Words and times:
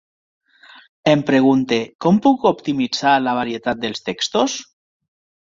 Em 1.11 1.21
pregunte: 1.27 1.79
com 2.05 2.17
puc 2.27 2.47
optimitzar 2.53 3.13
la 3.27 3.37
varietat 3.41 3.83
dels 3.85 4.03
textos? 4.09 4.59